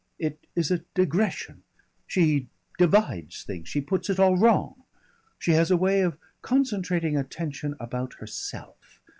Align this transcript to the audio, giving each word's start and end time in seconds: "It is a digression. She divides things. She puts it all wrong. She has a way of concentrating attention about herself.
"It 0.17 0.47
is 0.55 0.71
a 0.71 0.79
digression. 0.95 1.61
She 2.07 2.47
divides 2.79 3.43
things. 3.43 3.69
She 3.69 3.81
puts 3.81 4.09
it 4.09 4.19
all 4.19 4.35
wrong. 4.35 4.81
She 5.37 5.51
has 5.51 5.69
a 5.69 5.77
way 5.77 6.01
of 6.01 6.17
concentrating 6.41 7.15
attention 7.15 7.75
about 7.79 8.13
herself. 8.15 8.99